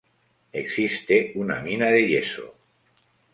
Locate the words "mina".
1.67-1.89